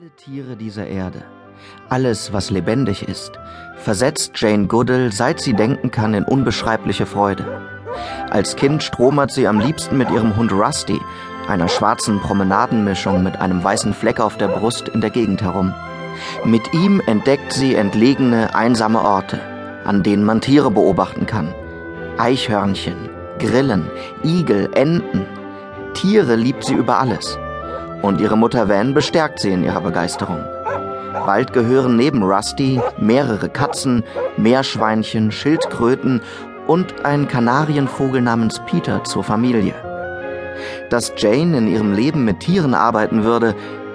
[0.00, 1.22] Alle Tiere dieser Erde,
[1.88, 3.30] alles, was lebendig ist,
[3.76, 7.44] versetzt Jane Goodall, seit sie denken kann, in unbeschreibliche Freude.
[8.28, 10.98] Als Kind stromert sie am liebsten mit ihrem Hund Rusty,
[11.46, 15.72] einer schwarzen Promenadenmischung mit einem weißen Fleck auf der Brust, in der Gegend herum.
[16.44, 19.38] Mit ihm entdeckt sie entlegene, einsame Orte,
[19.84, 21.54] an denen man Tiere beobachten kann.
[22.18, 23.88] Eichhörnchen, Grillen,
[24.24, 25.24] Igel, Enten.
[25.92, 27.38] Tiere liebt sie über alles
[28.04, 30.44] und ihre Mutter Van bestärkt sie in ihrer Begeisterung.
[31.24, 34.04] Bald gehören neben Rusty mehrere Katzen,
[34.36, 36.20] Meerschweinchen, Schildkröten
[36.66, 39.74] und ein Kanarienvogel namens Peter zur Familie.
[40.90, 43.54] Dass Jane in ihrem Leben mit Tieren arbeiten würde,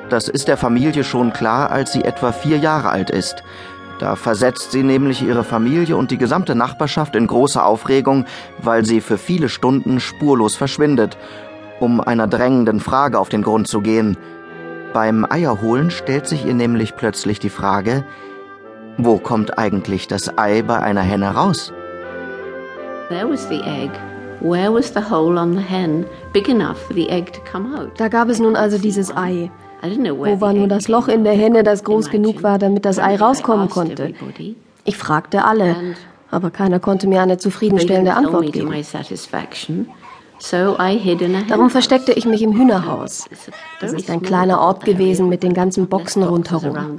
[0.09, 3.43] das ist der Familie schon klar, als sie etwa vier Jahre alt ist.
[3.99, 8.25] Da versetzt sie nämlich ihre Familie und die gesamte Nachbarschaft in große Aufregung,
[8.57, 11.15] weil sie für viele Stunden spurlos verschwindet
[11.79, 14.17] um einer drängenden Frage auf den Grund zu gehen.
[14.93, 18.03] Beim Eierholen stellt sich ihr nämlich plötzlich die Frage,
[18.97, 21.71] wo kommt eigentlich das Ei bei einer Henne raus?
[27.97, 29.51] Da gab es nun also dieses Ei.
[29.81, 33.15] Wo war nur das Loch in der Henne, das groß genug war, damit das Ei
[33.15, 34.13] rauskommen konnte?
[34.83, 35.75] Ich fragte alle,
[36.31, 38.73] aber keiner konnte mir eine zufriedenstellende Antwort geben.
[41.47, 43.29] Darum versteckte ich mich im Hühnerhaus.
[43.79, 46.97] Das ist ein kleiner Ort gewesen mit den ganzen Boxen rundherum.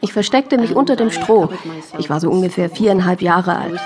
[0.00, 1.48] Ich versteckte mich unter dem Stroh.
[1.98, 3.80] Ich war so ungefähr viereinhalb Jahre alt.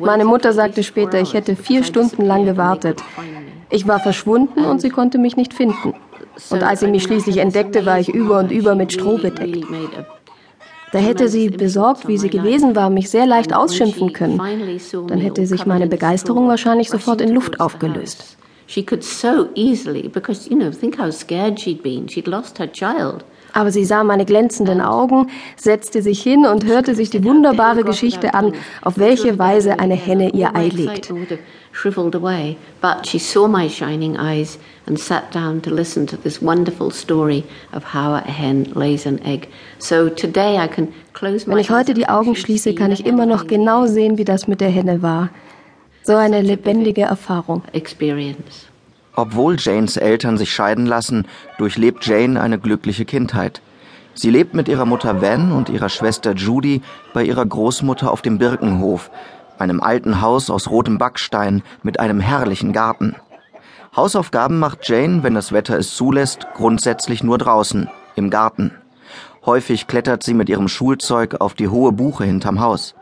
[0.00, 3.02] Meine Mutter sagte später, ich hätte vier Stunden lang gewartet.
[3.70, 5.94] Ich war verschwunden und sie konnte mich nicht finden.
[6.50, 9.66] Und als sie mich schließlich entdeckte, war ich über und über mit Stroh bedeckt.
[10.92, 14.38] Da hätte sie, besorgt wie sie gewesen war, mich sehr leicht ausschimpfen können.
[15.06, 18.36] Dann hätte sich meine Begeisterung wahrscheinlich sofort in Luft aufgelöst.
[18.66, 22.08] She could so easily, because, you know, think how scared she'd been.
[22.08, 23.24] She'd lost her child.
[23.52, 28.34] Aber sie sah meine glänzenden Augen, setzte sich hin und hörte sich die wunderbare Geschichte
[28.34, 31.12] an, auf welche Weise eine Henne ihr Ei legt.
[31.72, 36.42] shriveled away, but she saw my shining eyes and sat down to listen to this
[36.42, 39.48] wonderful story of how a hen lays an egg.
[39.78, 43.26] So today I can close my Wenn ich heute die Augen schließe, kann ich immer
[43.26, 45.30] noch genau sehen, wie das mit der Henne war.
[46.02, 47.62] So eine lebendige Erfahrung.
[47.72, 48.66] Experience.
[49.20, 51.26] Obwohl Janes Eltern sich scheiden lassen,
[51.58, 53.60] durchlebt Jane eine glückliche Kindheit.
[54.14, 56.80] Sie lebt mit ihrer Mutter Van und ihrer Schwester Judy
[57.12, 59.10] bei ihrer Großmutter auf dem Birkenhof,
[59.58, 63.14] einem alten Haus aus rotem Backstein mit einem herrlichen Garten.
[63.94, 68.72] Hausaufgaben macht Jane, wenn das Wetter es zulässt, grundsätzlich nur draußen, im Garten.
[69.44, 72.94] Häufig klettert sie mit ihrem Schulzeug auf die hohe Buche hinterm Haus.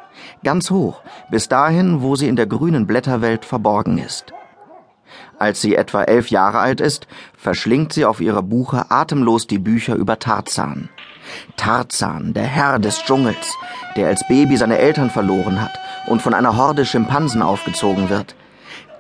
[0.43, 4.33] Ganz hoch, bis dahin, wo sie in der grünen Blätterwelt verborgen ist.
[5.39, 7.07] Als sie etwa elf Jahre alt ist,
[7.37, 10.89] verschlingt sie auf ihrer Buche atemlos die Bücher über Tarzan.
[11.57, 13.55] Tarzan, der Herr des Dschungels,
[13.97, 18.35] der als Baby seine Eltern verloren hat und von einer Horde Schimpansen aufgezogen wird.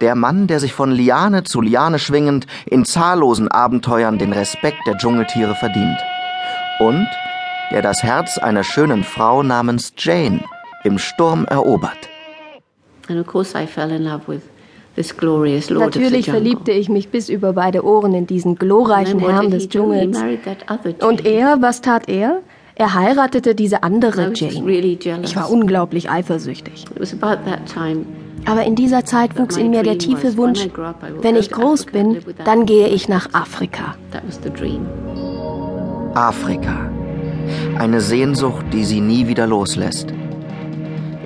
[0.00, 4.96] Der Mann, der sich von Liane zu Liane schwingend in zahllosen Abenteuern den Respekt der
[4.96, 5.98] Dschungeltiere verdient.
[6.78, 7.08] Und
[7.72, 10.44] der das Herz einer schönen Frau namens Jane
[10.84, 12.08] im Sturm erobert.
[13.08, 14.42] And of course I fell in love with
[15.70, 20.18] Natürlich verliebte ich mich bis über beide Ohren in diesen glorreichen Herrn des Dschungels.
[21.00, 22.40] Und er, was tat er?
[22.74, 24.70] Er heiratete diese andere Jane.
[25.22, 26.84] Ich war unglaublich eifersüchtig.
[28.44, 30.68] Aber in dieser Zeit wuchs in mir der tiefe Wunsch,
[31.20, 33.96] wenn ich groß bin, dann gehe ich nach Afrika.
[36.14, 36.90] Afrika.
[37.78, 40.12] Eine Sehnsucht, die sie nie wieder loslässt.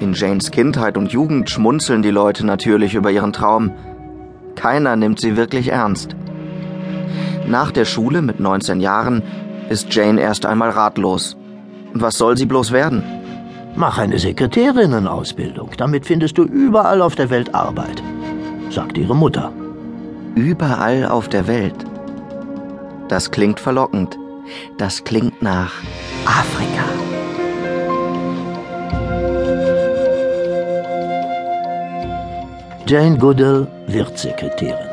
[0.02, 3.70] In Janes Kindheit und Jugend schmunzeln die Leute natürlich über ihren Traum.
[4.56, 6.16] Keiner nimmt sie wirklich ernst.
[7.46, 9.22] Nach der Schule mit 19 Jahren
[9.68, 11.36] ist Jane erst einmal ratlos.
[11.94, 13.04] Was soll sie bloß werden?
[13.76, 18.02] Mach eine Sekretärinnenausbildung, damit findest du überall auf der Welt Arbeit,
[18.70, 19.52] sagt ihre Mutter.
[20.34, 21.76] Überall auf der Welt.
[23.06, 24.18] Das klingt verlockend.
[24.78, 25.72] Das klingt nach
[26.26, 26.82] Afrika.
[32.86, 34.88] Jane Goodall wird Sekretärin.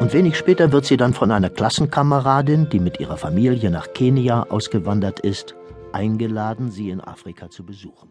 [0.00, 4.44] Und wenig später wird sie dann von einer Klassenkameradin, die mit ihrer Familie nach Kenia
[4.48, 5.56] ausgewandert ist,
[5.92, 8.10] eingeladen, sie in Afrika zu besuchen.